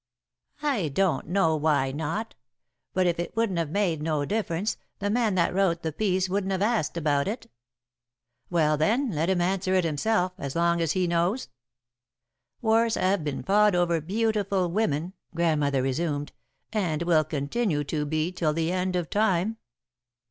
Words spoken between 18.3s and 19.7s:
till the end of time.'"